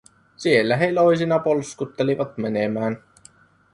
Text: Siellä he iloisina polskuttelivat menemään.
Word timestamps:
Siellä 0.35 0.77
he 0.77 0.89
iloisina 0.89 1.39
polskuttelivat 1.39 2.37
menemään. 2.37 3.03